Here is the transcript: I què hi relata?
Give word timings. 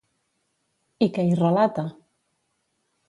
I 1.07 1.07
què 1.17 1.27
hi 1.27 1.37
relata? 1.41 1.87